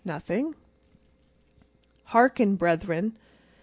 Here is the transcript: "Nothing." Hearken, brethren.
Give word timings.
"Nothing." 0.03 0.55
Hearken, 2.05 2.55
brethren. 2.57 3.15